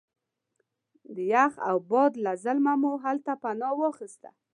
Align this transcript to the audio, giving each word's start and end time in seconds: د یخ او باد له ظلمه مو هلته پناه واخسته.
د 1.15 1.17
یخ 1.33 1.51
او 1.69 1.77
باد 1.91 2.11
له 2.25 2.31
ظلمه 2.43 2.73
مو 2.81 2.93
هلته 3.05 3.31
پناه 3.41 3.73
واخسته. 3.81 4.29